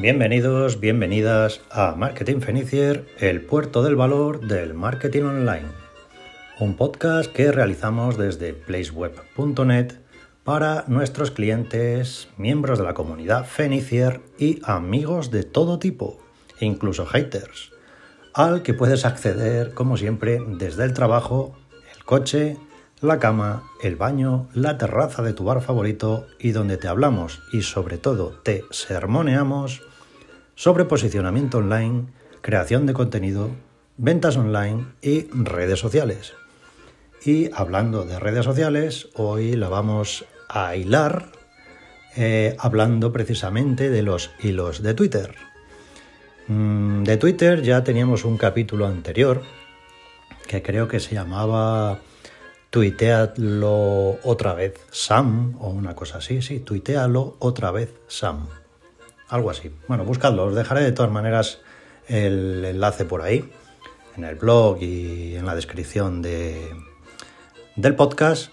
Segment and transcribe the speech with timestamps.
[0.00, 5.66] Bienvenidos, bienvenidas a Marketing Fenicier, el puerto del valor del marketing online.
[6.60, 9.94] Un podcast que realizamos desde placeweb.net
[10.44, 16.20] para nuestros clientes, miembros de la comunidad Fenicier y amigos de todo tipo,
[16.60, 17.72] incluso haters,
[18.34, 21.58] al que puedes acceder, como siempre, desde el trabajo,
[21.96, 22.56] el coche,
[23.00, 27.62] la cama, el baño, la terraza de tu bar favorito y donde te hablamos y
[27.62, 29.87] sobre todo te sermoneamos
[30.58, 32.06] sobre posicionamiento online,
[32.40, 33.50] creación de contenido,
[33.96, 36.32] ventas online y redes sociales.
[37.24, 41.30] Y hablando de redes sociales, hoy la vamos a hilar
[42.16, 45.36] eh, hablando precisamente de los hilos de Twitter.
[46.48, 49.42] Mm, de Twitter ya teníamos un capítulo anterior
[50.48, 52.00] que creo que se llamaba
[52.70, 58.48] tuitealo otra vez Sam o una cosa así, sí, tuitealo otra vez Sam.
[59.28, 59.70] Algo así.
[59.88, 61.60] Bueno, buscadlo, os dejaré de todas maneras
[62.06, 63.50] el enlace por ahí,
[64.16, 66.74] en el blog y en la descripción de,
[67.76, 68.52] del podcast.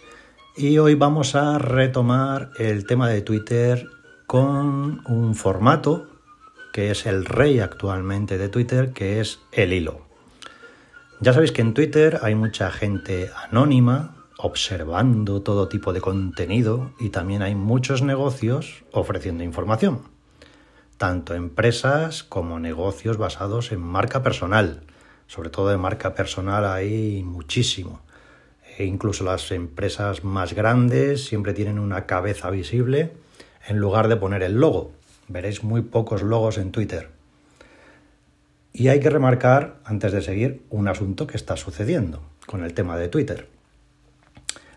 [0.58, 3.88] Y hoy vamos a retomar el tema de Twitter
[4.28, 6.08] con un formato
[6.74, 10.02] que es el rey actualmente de Twitter, que es el hilo.
[11.22, 17.10] Ya sabéis que en Twitter hay mucha gente anónima observando todo tipo de contenido y
[17.10, 20.02] también hay muchos negocios ofreciendo información,
[20.98, 24.82] tanto empresas como negocios basados en marca personal.
[25.28, 28.02] Sobre todo de marca personal hay muchísimo.
[28.78, 33.14] E incluso las empresas más grandes siempre tienen una cabeza visible
[33.68, 34.92] en lugar de poner el logo.
[35.28, 37.10] Veréis muy pocos logos en Twitter.
[38.74, 42.98] Y hay que remarcar, antes de seguir, un asunto que está sucediendo con el tema
[42.98, 43.48] de Twitter.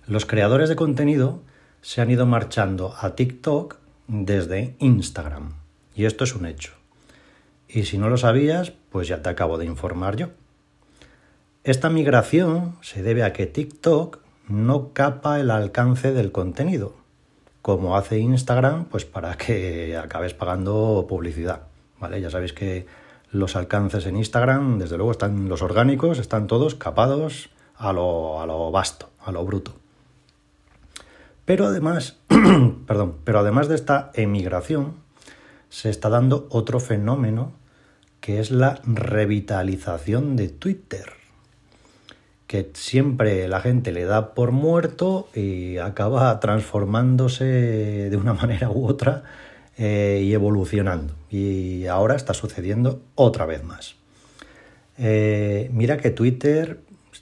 [0.06, 1.42] Los creadores de contenido
[1.82, 3.76] se han ido marchando a TikTok
[4.06, 5.67] desde Instagram.
[5.98, 6.74] Y esto es un hecho.
[7.66, 10.28] Y si no lo sabías, pues ya te acabo de informar yo.
[11.64, 16.94] Esta migración se debe a que TikTok no capa el alcance del contenido,
[17.62, 21.62] como hace Instagram, pues para que acabes pagando publicidad.
[21.98, 22.20] ¿Vale?
[22.20, 22.86] Ya sabéis que
[23.32, 28.46] los alcances en Instagram, desde luego, están los orgánicos, están todos capados a lo, a
[28.46, 29.74] lo vasto, a lo bruto.
[31.44, 32.18] Pero además,
[32.86, 35.07] perdón, pero además de esta emigración,
[35.68, 37.52] se está dando otro fenómeno
[38.20, 41.12] que es la revitalización de Twitter,
[42.46, 48.86] que siempre la gente le da por muerto y acaba transformándose de una manera u
[48.86, 49.24] otra
[49.76, 51.14] eh, y evolucionando.
[51.30, 53.94] Y ahora está sucediendo otra vez más.
[54.96, 56.80] Eh, mira que Twitter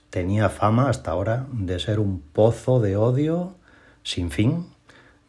[0.09, 3.55] tenía fama hasta ahora de ser un pozo de odio
[4.03, 4.67] sin fin,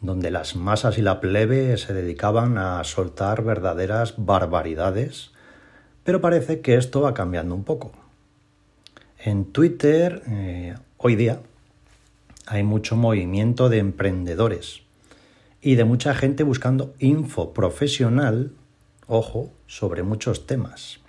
[0.07, 5.31] donde las masas y la plebe se dedicaban a soltar verdaderas barbaridades,
[6.03, 7.91] pero parece que esto va cambiando un poco.
[9.19, 11.41] En Twitter, eh, hoy día,
[12.47, 14.81] hay mucho movimiento de emprendedores
[15.61, 18.53] y de mucha gente buscando info profesional,
[19.07, 20.99] ojo, sobre muchos temas.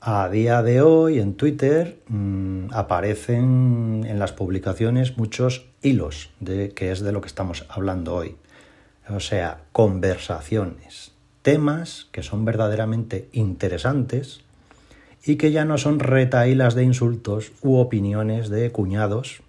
[0.00, 6.92] A día de hoy en Twitter mm, aparecen en las publicaciones muchos hilos, de, que
[6.92, 8.36] es de lo que estamos hablando hoy.
[9.08, 11.12] O sea, conversaciones,
[11.42, 14.40] temas que son verdaderamente interesantes
[15.24, 19.40] y que ya no son retailas de insultos u opiniones de cuñados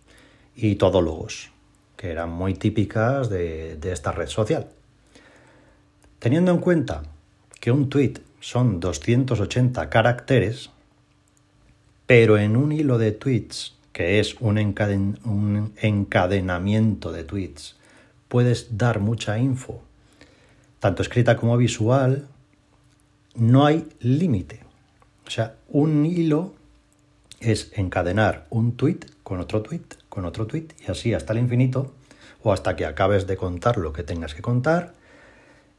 [0.56, 1.52] y todólogos
[2.00, 4.70] que eran muy típicas de, esta red social.
[6.20, 7.04] Teniendo en cuenta
[7.60, 10.70] que un tweet son 280 caracteres,
[12.08, 14.58] pero en un hilo de tweets, que es un,
[15.76, 17.76] encadenamiento de tweets,
[18.30, 19.82] puedes dar mucha info,
[20.80, 22.30] tanto escrita como visual,
[23.36, 24.62] no hay límite.
[25.28, 26.54] O sea, un hilo
[27.42, 31.92] es encadenar un tweet con otro tweet, con otro tweet y así hasta el infinito
[32.42, 34.94] o hasta que acabes de contar lo que tengas que contar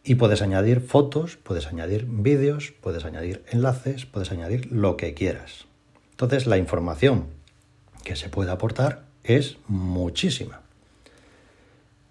[0.05, 5.65] y puedes añadir fotos, puedes añadir vídeos, puedes añadir enlaces, puedes añadir lo que quieras.
[6.11, 7.40] Entonces la información
[8.05, 10.61] que se puede aportar es muchísima.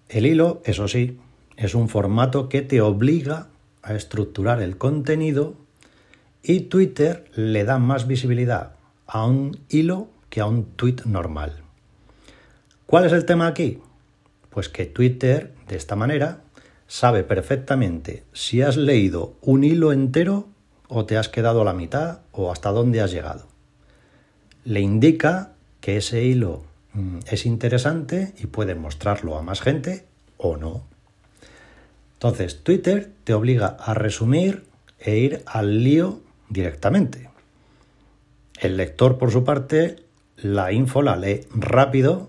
[0.08, 1.18] El hilo, eso sí,
[1.56, 3.48] es un formato que te obliga
[3.82, 5.54] a estructurar el contenido
[6.42, 8.72] y Twitter le da más visibilidad
[9.06, 11.62] a un hilo que a un tweet normal.
[12.86, 13.78] ¿Cuál es el tema aquí?
[14.50, 16.40] Pues que Twitter, de esta manera,
[16.86, 20.48] sabe perfectamente si has leído un hilo entero
[20.88, 23.46] o te has quedado a la mitad o hasta dónde has llegado.
[24.64, 26.62] Le indica que ese hilo
[26.92, 30.06] mm, es interesante y puede mostrarlo a más gente
[30.36, 30.84] o no.
[32.14, 34.64] Entonces, Twitter te obliga a resumir
[34.98, 37.30] e ir al lío directamente.
[38.58, 39.96] El lector, por su parte,
[40.36, 42.28] la info la lee rápido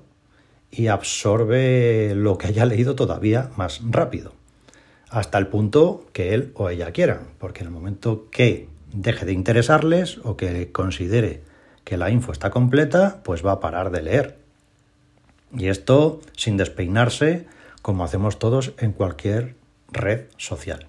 [0.71, 4.33] y absorbe lo que haya leído todavía más rápido,
[5.09, 9.33] hasta el punto que él o ella quieran, porque en el momento que deje de
[9.33, 11.41] interesarles o que considere
[11.83, 14.37] que la info está completa, pues va a parar de leer.
[15.53, 17.45] Y esto sin despeinarse,
[17.81, 19.55] como hacemos todos en cualquier
[19.91, 20.87] red social.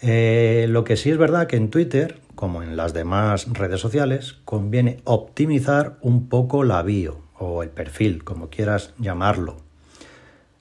[0.00, 4.36] Eh, lo que sí es verdad que en Twitter, como en las demás redes sociales,
[4.44, 9.56] conviene optimizar un poco la bio o el perfil, como quieras llamarlo.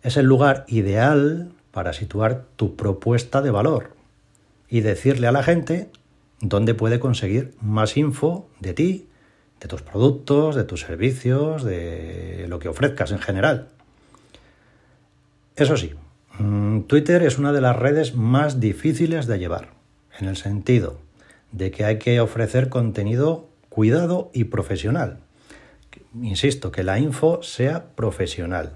[0.02, 3.92] Es el lugar ideal para situar tu propuesta de valor
[4.70, 5.90] y decirle a la gente
[6.42, 9.08] dónde puede conseguir más info de ti,
[9.60, 13.70] de tus productos, de tus servicios, de lo que ofrezcas en general.
[15.56, 15.94] Eso sí,
[16.38, 19.70] mm, Twitter es una de las redes más difíciles de llevar,
[20.20, 21.00] en el sentido
[21.52, 25.20] de que hay que ofrecer contenido cuidado y profesional.
[26.22, 28.74] Insisto, que la info sea profesional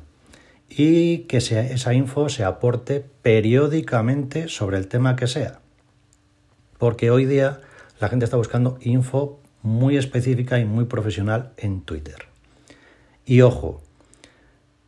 [0.69, 5.61] y que esa info se aporte periódicamente sobre el tema que sea.
[6.81, 7.62] Porque hoy día
[8.00, 12.25] la gente está buscando info muy específica y muy profesional en Twitter.
[13.24, 13.83] Y ojo,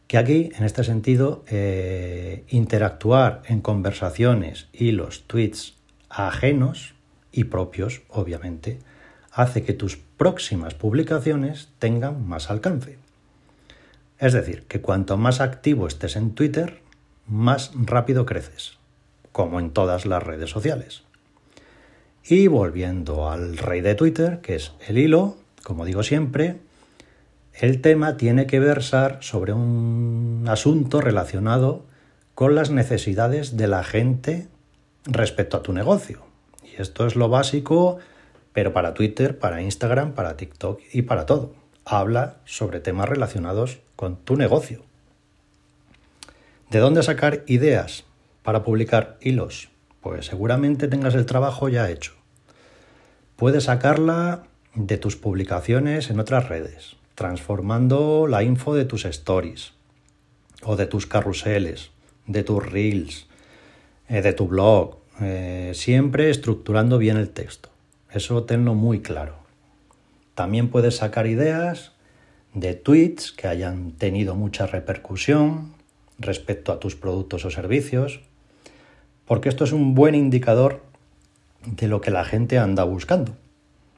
[0.08, 5.76] que aquí, en este sentido, eh, interactuar en conversaciones y los tweets
[6.10, 6.96] ajenos
[7.32, 8.80] y propios, obviamente,
[9.32, 12.98] hace que tus próximas publicaciones tengan más alcance.
[14.18, 16.82] Es decir, que cuanto más activo estés en Twitter,
[17.28, 18.80] más rápido creces,
[19.32, 21.04] como en todas las redes sociales.
[22.26, 26.58] Y volviendo al rey de Twitter, que es el hilo, como digo siempre,
[27.54, 31.86] el tema tiene que versar sobre un asunto relacionado
[32.34, 34.48] con las necesidades de la gente
[35.06, 36.24] respecto a tu negocio.
[36.64, 38.00] Y esto es lo básico,
[38.54, 41.54] pero para Twitter, para Instagram, para TikTok y para todo.
[41.84, 44.82] Habla sobre temas relacionados con tu negocio.
[46.72, 48.06] ¿De dónde sacar ideas
[48.42, 49.73] para publicar hilos?
[50.04, 52.14] Pues seguramente tengas el trabajo ya hecho.
[53.36, 54.44] Puedes sacarla
[54.76, 59.74] de tus publicaciones en otras redes transformando la info de tus stories
[60.64, 61.92] o de tus carruseles,
[62.26, 63.28] de tus reels,
[64.08, 67.70] eh, de tu blog, eh, siempre estructurando bien el texto.
[68.12, 69.36] Eso tenlo muy claro.
[70.36, 71.92] También puedes sacar ideas
[72.54, 75.74] de tweets que hayan tenido mucha repercusión
[76.18, 78.22] respecto a tus productos o servicios,
[79.34, 80.84] porque esto es un buen indicador
[81.66, 83.36] de lo que la gente anda buscando.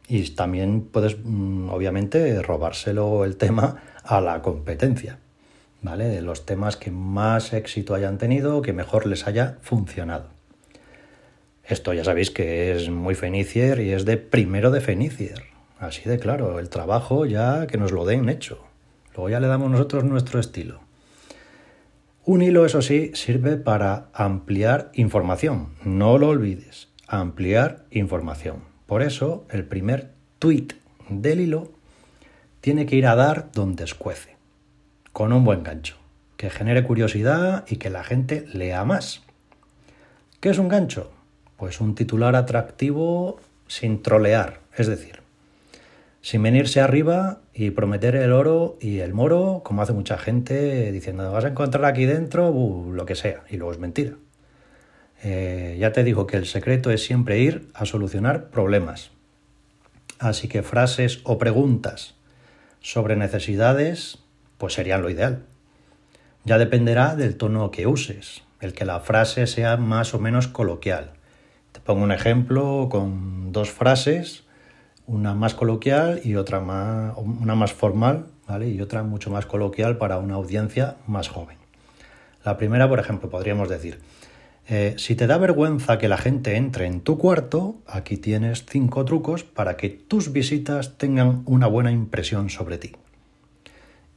[0.07, 5.19] Y también puedes, mm, obviamente, robárselo el tema a la competencia,
[5.81, 6.05] ¿vale?
[6.05, 10.29] De los temas que más éxito hayan tenido, que mejor les haya funcionado.
[11.65, 15.43] Esto ya sabéis que es muy Fenicier y es de primero de Fenicier.
[15.79, 18.59] Así de claro, el trabajo ya que nos lo den hecho.
[19.13, 20.84] Luego ya le damos nosotros nuestro estilo.
[22.27, 25.75] Un hilo, eso sí, sirve para ampliar información.
[25.83, 28.63] No lo olvides, ampliar información.
[28.87, 30.69] Por eso, el primer tweet
[31.07, 31.71] del hilo
[32.61, 34.37] tiene que ir a dar donde escuece,
[35.13, 35.97] con un buen gancho,
[36.35, 39.21] que genere curiosidad y que la gente lea más.
[40.39, 41.11] ¿Qué es un gancho?
[41.57, 45.19] Pues un titular atractivo sin trolear, es decir,
[46.23, 51.31] sin venirse arriba y prometer el oro y el moro, como hace mucha gente diciendo
[51.31, 52.53] vas a encontrar aquí dentro
[52.91, 54.15] lo que sea, y luego es mentira.
[55.23, 59.11] Eh, ya te digo que el secreto es siempre ir a solucionar problemas.
[60.19, 62.15] Así que frases o preguntas
[62.81, 64.19] sobre necesidades,
[64.57, 65.43] pues serían lo ideal.
[66.43, 71.11] Ya dependerá del tono que uses, el que la frase sea más o menos coloquial.
[71.71, 74.44] Te pongo un ejemplo con dos frases,
[75.07, 78.69] una más coloquial y otra más, una más formal, ¿vale?
[78.69, 81.57] Y otra mucho más coloquial para una audiencia más joven.
[82.43, 83.99] La primera, por ejemplo, podríamos decir,
[84.67, 89.05] eh, si te da vergüenza que la gente entre en tu cuarto, aquí tienes cinco
[89.05, 92.93] trucos para que tus visitas tengan una buena impresión sobre ti.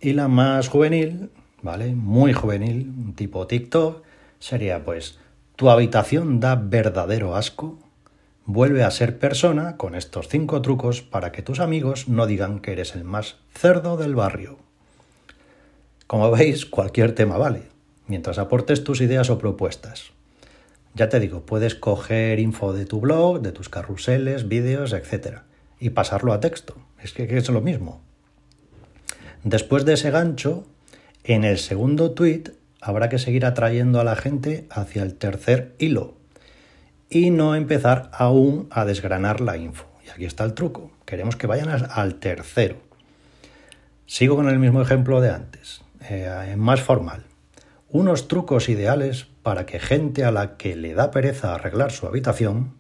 [0.00, 1.30] Y la más juvenil,
[1.61, 1.95] ¿vale?
[1.95, 4.02] Muy juvenil, tipo TikTok,
[4.38, 5.18] sería pues,
[5.57, 7.78] tu habitación da verdadero asco.
[8.50, 12.73] Vuelve a ser persona con estos cinco trucos para que tus amigos no digan que
[12.73, 14.57] eres el más cerdo del barrio.
[16.07, 17.64] Como veis, cualquier tema vale,
[18.07, 20.12] mientras aportes tus ideas o propuestas.
[20.95, 25.40] Ya te digo, puedes coger info de tu blog, de tus carruseles, vídeos, etc.
[25.78, 26.75] y pasarlo a texto.
[27.02, 28.00] Es que, es lo mismo.
[29.45, 30.67] Después de ese gancho,
[31.23, 32.45] en el segundo tweet,
[32.81, 36.18] habrá que seguir atrayendo a la gente hacia el tercer hilo
[37.11, 39.87] y no empezar aún a desgranar la info.
[40.07, 40.91] Y aquí está el truco.
[41.05, 42.77] Queremos que vayan al tercero.
[44.07, 47.25] Sigo con el mismo ejemplo de antes, eh, más formal.
[47.91, 52.75] Unos trucos ideales para que gente a la que le da pereza arreglar su habitación,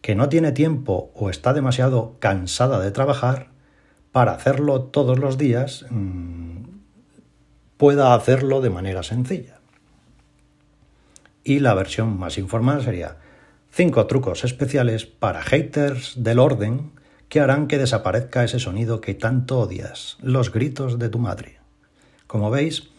[0.00, 3.50] que no tiene tiempo o está demasiado cansada de trabajar,
[4.10, 6.64] para hacerlo todos los días, mm,
[7.76, 9.60] pueda hacerlo de manera sencilla.
[11.44, 13.16] Y la versión más informal sería
[13.74, 16.90] 5 trucos especiales para haters del orden
[17.30, 21.56] que harán que desaparezca ese sonido que tanto odias, los gritos de tu madre.
[22.26, 22.90] Como veis,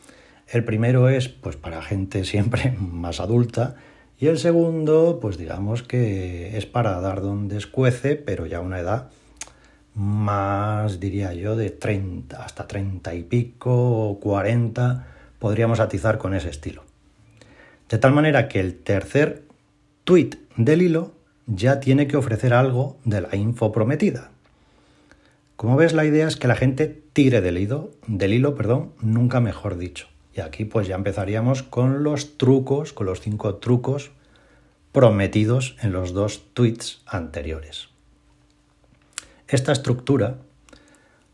[0.48, 3.76] el primero es pues para gente siempre más adulta
[4.20, 9.12] y el segundo, pues digamos que es para dar donde escuece, pero ya una edad
[9.94, 15.06] más, diría yo, de 30, hasta 30 y pico o 40,
[15.38, 16.84] podríamos atizar con ese estilo.
[17.90, 19.44] De tal manera que el tercer
[20.04, 21.14] tweet del hilo
[21.46, 24.32] ya tiene que ofrecer algo de la info prometida.
[25.56, 29.40] Como ves, la idea es que la gente tire del hilo, del hilo, perdón, nunca
[29.40, 30.08] mejor dicho.
[30.36, 34.12] Y aquí pues ya empezaríamos con los trucos, con los cinco trucos
[34.92, 37.90] prometidos en los dos tweets anteriores.
[39.48, 40.38] Esta estructura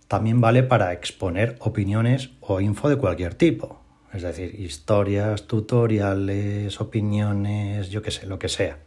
[0.07, 3.79] también vale para exponer opiniones o info de cualquier tipo,
[4.13, 8.79] es decir, historias, tutoriales, opiniones, yo qué sé, lo que sea.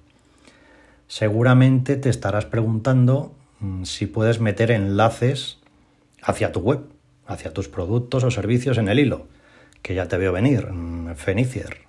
[1.12, 5.58] Seguramente te estarás preguntando mm, si puedes meter enlaces
[6.22, 6.84] hacia tu web,
[7.26, 9.26] hacia tus productos o servicios en el hilo,
[9.82, 11.82] que ya te veo venir, mm, Fenicier.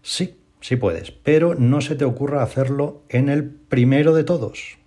[0.00, 4.78] Sí, sí puedes, pero no se te ocurra hacerlo en el primero de todos,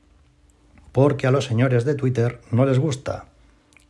[0.92, 3.26] porque a los señores de Twitter no les gusta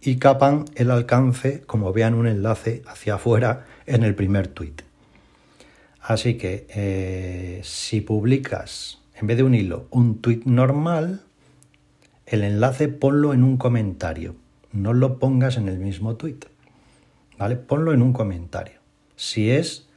[0.01, 4.83] y capan el alcance como vean un enlace hacia afuera en el primer tweet.
[6.01, 11.21] Así que eh, si publicas en vez de un hilo un tweet normal,
[12.25, 14.35] el enlace ponlo en un comentario,
[14.71, 16.39] no lo pongas en el mismo tweet.
[17.37, 17.55] ¿Vale?
[17.55, 18.79] Ponlo en un comentario.
[19.15, 19.87] Si es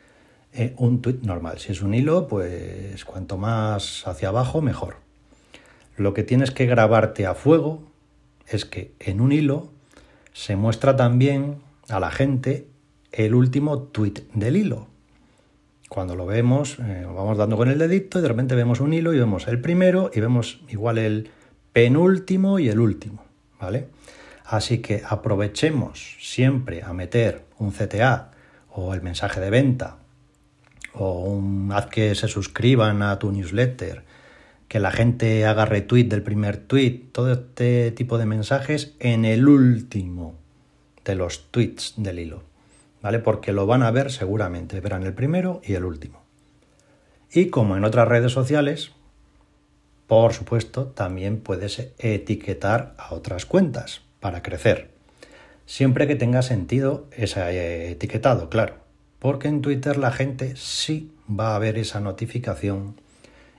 [0.52, 4.96] eh, un tweet normal, si es un hilo, pues cuanto más hacia abajo, mejor.
[5.96, 7.82] Lo que tienes que grabarte a fuego
[8.46, 9.70] es que en un hilo
[10.32, 12.66] se muestra también a la gente
[13.12, 14.93] el último tweet del hilo.
[15.94, 19.14] Cuando lo vemos, eh, vamos dando con el dedito y de repente vemos un hilo
[19.14, 21.30] y vemos el primero y vemos igual el
[21.72, 23.22] penúltimo y el último,
[23.60, 23.86] ¿vale?
[24.44, 28.32] Así que aprovechemos siempre a meter un CTA
[28.72, 29.98] o el mensaje de venta
[30.94, 34.02] o un haz que se suscriban a tu newsletter
[34.66, 39.46] que la gente haga retweet del primer tweet, todo este tipo de mensajes en el
[39.46, 40.34] último
[41.04, 42.42] de los tweets del hilo,
[43.04, 43.18] ¿vale?
[43.18, 46.22] Porque lo van a ver seguramente, verán el primero y el último.
[47.30, 48.92] Y como en otras redes sociales,
[50.06, 54.88] por supuesto, también puedes etiquetar a otras cuentas para crecer.
[55.66, 58.76] Siempre que tenga sentido ese etiquetado, claro.
[59.18, 62.98] Porque en Twitter la gente sí va a ver esa notificación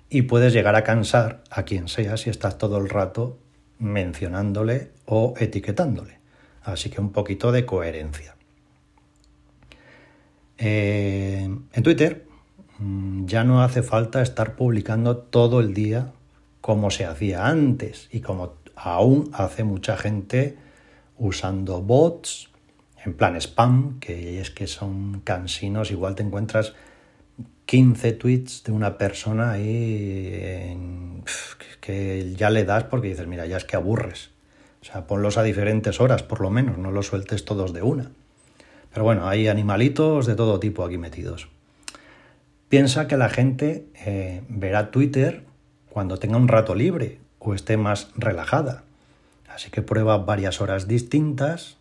[0.09, 3.37] y puedes llegar a cansar a quien sea si estás todo el rato
[3.77, 6.17] mencionándole o etiquetándole.
[6.63, 8.34] Así que un poquito de coherencia.
[10.57, 11.43] Eh,
[11.73, 12.25] en Twitter
[12.79, 16.13] mm, ya no hace falta estar publicando todo el día
[16.61, 20.57] como se hacía antes y como aún hace mucha gente
[21.17, 22.49] usando bots
[23.03, 26.73] en plan spam, que es que son cansinos, igual te encuentras
[27.65, 31.23] 15 tweets de una persona ahí
[31.79, 34.31] que ya le das porque dices, mira, ya es que aburres.
[34.81, 38.11] O sea, ponlos a diferentes horas, por lo menos, no los sueltes todos de una.
[38.95, 41.49] Pero bueno, hay animalitos de todo tipo aquí metidos.
[42.67, 45.43] Piensa que la gente eh, verá Twitter
[45.87, 48.85] cuando tenga un rato libre o esté más relajada.
[49.53, 51.77] Así que prueba varias horas distintas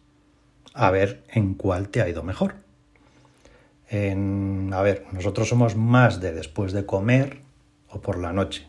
[0.75, 2.57] a ver en cuál te ha ido mejor
[4.73, 7.39] a ver, nosotros somos más de después de comer
[7.89, 8.67] o por la noche,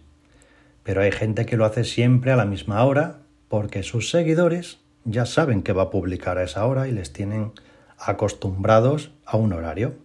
[0.84, 5.26] pero hay gente que lo hace siempre a la misma hora porque sus seguidores ya
[5.26, 7.54] saben que va a publicar a esa hora y les tienen
[8.00, 9.96] acostumbrados a un horario.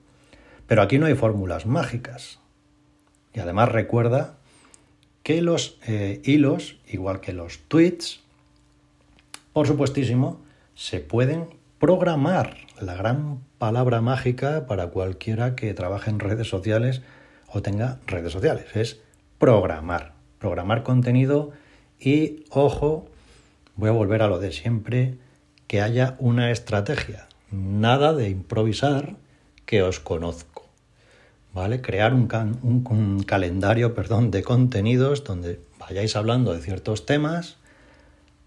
[0.66, 2.40] Pero aquí no hay fórmulas mágicas.
[3.32, 4.38] Y además recuerda
[5.22, 8.20] que los eh, hilos, igual que los tweets,
[9.52, 10.40] por supuestísimo,
[10.74, 12.56] se pueden programar.
[12.80, 17.02] La gran palabra mágica para cualquiera que trabaje en redes sociales
[17.48, 18.64] o tenga redes sociales.
[18.74, 19.00] Es
[19.38, 20.14] programar.
[20.38, 21.52] Programar contenido
[21.98, 23.06] y, ojo,
[23.76, 25.18] voy a volver a lo de siempre,
[25.66, 27.28] que haya una estrategia.
[27.50, 29.16] Nada de improvisar,
[29.66, 30.68] que os conozco.
[31.52, 31.80] ¿Vale?
[31.80, 37.56] Crear un, calendario perdón, de contenidos donde vayáis hablando de ciertos temas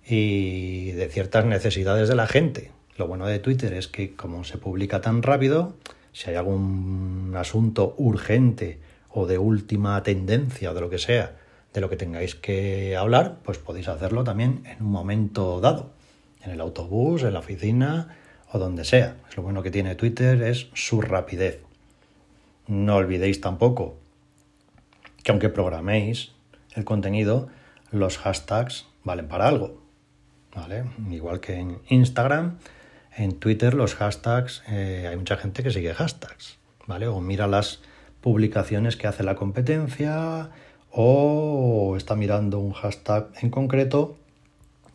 [0.05, 2.71] y de ciertas necesidades de la gente.
[2.97, 5.75] Lo bueno de Twitter es que como se publica tan rápido,
[6.13, 8.79] si hay algún asunto urgente
[9.09, 11.37] o de última tendencia de lo que sea,
[11.73, 15.91] de lo que tengáis que hablar, pues podéis hacerlo también en un momento dado,
[16.41, 18.15] en el autobús, en la oficina
[18.53, 19.17] o donde sea.
[19.35, 21.59] Lo bueno que tiene Twitter es su rapidez.
[22.67, 23.97] No olvidéis tampoco
[25.23, 26.31] que aunque programéis
[26.75, 27.49] el contenido,
[27.91, 29.81] los hashtags valen para algo.
[30.55, 30.83] ¿Vale?
[31.09, 32.59] Igual que en Instagram,
[33.17, 37.07] en Twitter los hashtags, eh, hay mucha gente que sigue hashtags, ¿vale?
[37.07, 37.81] O mira las
[38.21, 40.51] publicaciones que hace la competencia,
[40.91, 44.15] o está mirando un hashtag en concreto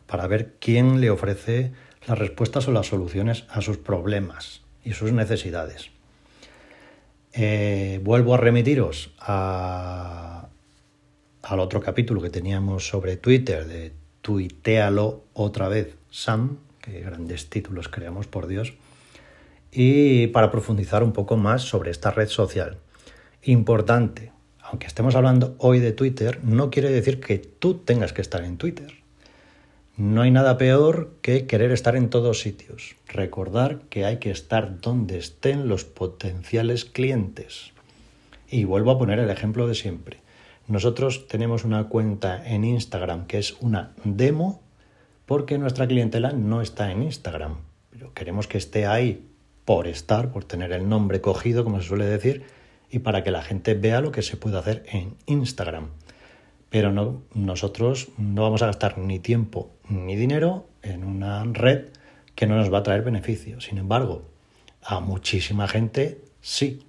[0.07, 1.73] para ver quién le ofrece
[2.07, 5.91] las respuestas o las soluciones a sus problemas y sus necesidades.
[7.33, 10.49] Eh, vuelvo a remitiros al
[11.61, 18.27] otro capítulo que teníamos sobre Twitter, de tuitealo otra vez, Sam, que grandes títulos creamos,
[18.27, 18.75] por Dios,
[19.71, 22.79] y para profundizar un poco más sobre esta red social.
[23.43, 28.43] Importante, aunque estemos hablando hoy de Twitter, no quiere decir que tú tengas que estar
[28.45, 28.95] en Twitter.
[29.99, 32.95] No hay nada peor que querer estar en todos sitios.
[33.09, 37.73] Recordar que hay que estar donde estén los potenciales clientes.
[38.49, 40.19] Y vuelvo a poner el ejemplo de siempre.
[40.69, 44.63] Nosotros tenemos una cuenta en Instagram que es una demo
[45.27, 47.57] porque nuestra clientela no está en Instagram.
[47.91, 49.27] Pero queremos que esté ahí
[49.65, 52.45] por estar, por tener el nombre cogido, como se suele decir,
[52.89, 55.89] y para que la gente vea lo que se puede hacer en Instagram.
[56.71, 61.87] Pero no, nosotros no vamos a gastar ni tiempo ni dinero en una red
[62.35, 63.61] que no nos va a traer beneficio.
[63.61, 64.23] Sin embargo,
[64.83, 66.83] a muchísima gente sí.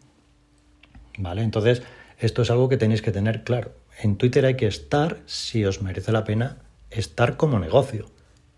[1.18, 1.44] ¿Vale?
[1.44, 1.82] Entonces,
[2.20, 3.72] esto es algo que tenéis que tener claro.
[4.02, 6.58] En Twitter hay que estar si os merece la pena
[6.90, 8.06] estar como negocio.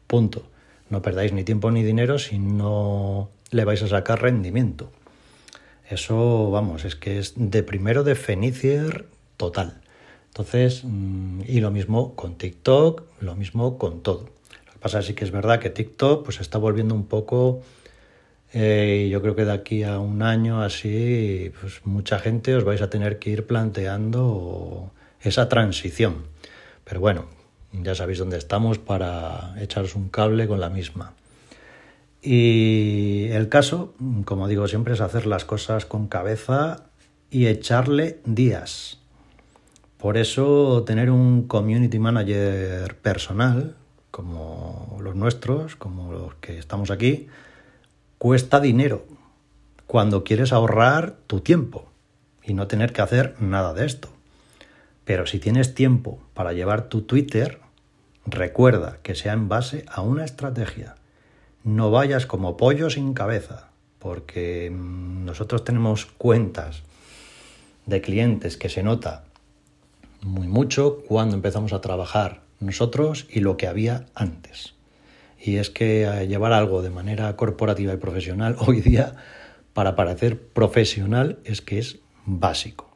[0.07, 0.47] Punto.
[0.89, 4.91] No perdáis ni tiempo ni dinero si no le vais a sacar rendimiento.
[5.89, 9.07] Eso, vamos, es que es de primero de Fenicier
[9.37, 9.80] total.
[10.31, 14.29] Entonces, mm, y lo mismo con TikTok, lo mismo con todo.
[14.65, 17.61] Lo que pasa es que es verdad que TikTok pues está volviendo un poco,
[18.53, 22.81] eh, yo creo que de aquí a un año así, pues mucha gente os vais
[22.81, 24.91] a tener que ir planteando
[25.21, 26.27] esa transición.
[26.85, 27.25] Pero bueno,
[27.73, 31.13] ya sabéis dónde estamos para echaros un cable con la misma.
[32.21, 36.85] Y el caso, como digo siempre, es hacer las cosas con cabeza
[37.29, 39.00] y echarle días.
[40.01, 43.75] Por eso tener un community manager personal,
[44.09, 47.27] como los nuestros, como los que estamos aquí,
[48.17, 49.05] cuesta dinero
[49.85, 51.85] cuando quieres ahorrar tu tiempo
[52.43, 54.09] y no tener que hacer nada de esto.
[55.05, 57.59] Pero si tienes tiempo para llevar tu Twitter,
[58.25, 60.95] recuerda que sea en base a una estrategia
[61.63, 66.81] no vayas como pollo sin cabeza, porque nosotros tenemos cuentas
[67.85, 69.25] de clientes que se nota
[70.21, 74.75] muy mucho cuando empezamos a trabajar nosotros y lo que había antes.
[75.39, 79.15] Y es que eh, llevar algo de manera corporativa y profesional hoy día,
[79.73, 82.89] para parecer profesional, es que es básico.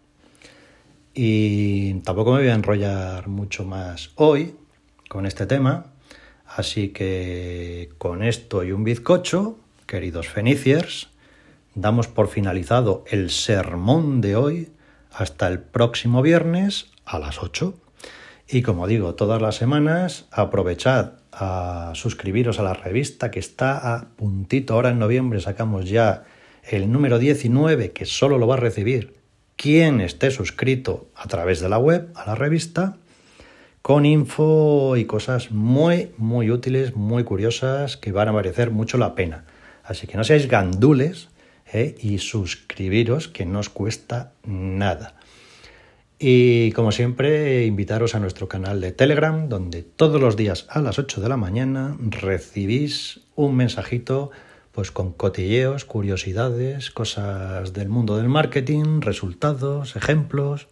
[1.14, 4.56] Y tampoco me voy a enrollar mucho más hoy
[5.08, 5.94] con este tema,
[6.46, 9.58] Así que con esto y un bizcocho,
[9.88, 11.10] queridos feniciers,
[11.74, 14.70] damos por finalizado el sermón de hoy
[15.12, 17.74] hasta el próximo viernes a las 8.
[18.48, 24.10] Y como digo, todas las semanas aprovechad a suscribiros a la revista que está a
[24.16, 24.74] puntito.
[24.74, 26.26] Ahora en noviembre sacamos ya
[26.64, 29.16] el número 19 que solo lo va a recibir
[29.56, 32.98] quien esté suscrito a través de la web a la revista
[33.82, 39.14] con info y cosas muy, muy útiles, muy curiosas, que van a merecer mucho la
[39.14, 39.46] pena.
[39.84, 41.30] Así que no seáis gandules
[41.72, 41.94] ¿eh?
[42.00, 45.15] y suscribiros, que no os cuesta nada.
[46.18, 50.98] Y como siempre, invitaros a nuestro canal de Telegram, donde todos los días a las
[50.98, 54.32] 8 de la mañana recibís un mensajito
[54.72, 60.68] pues con cotilleos, curiosidades, cosas del mundo del marketing, resultados, ejemplos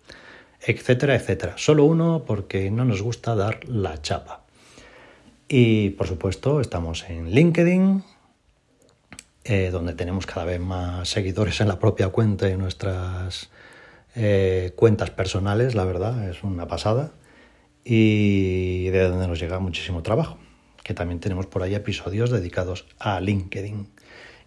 [0.66, 1.54] etcétera, etcétera.
[1.58, 4.44] Solo uno porque no nos gusta dar la chapa.
[5.48, 8.04] Y por supuesto estamos en LinkedIn,
[9.44, 13.50] eh, donde tenemos cada vez más seguidores en la propia cuenta y nuestras
[14.16, 17.12] eh, cuentas personales, la verdad, es una pasada.
[17.84, 20.38] Y de donde nos llega muchísimo trabajo,
[20.84, 23.90] que también tenemos por ahí episodios dedicados a LinkedIn.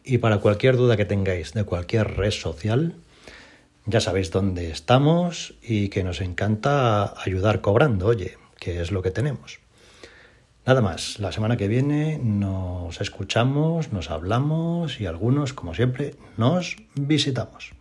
[0.04, 2.94] Y para cualquier duda que tengáis de cualquier red social,
[3.84, 9.10] ya sabéis dónde estamos y que nos encanta ayudar cobrando, oye, que es lo que
[9.10, 9.60] tenemos.
[10.66, 16.76] Nada más, la semana que viene nos escuchamos, nos hablamos y algunos, como siempre, nos
[16.96, 17.75] visitamos.